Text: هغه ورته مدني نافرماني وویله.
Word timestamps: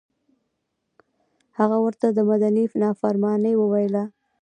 هغه 1.57 1.77
ورته 1.85 2.05
مدني 2.29 2.63
نافرماني 2.81 3.53
وویله. 3.57 4.03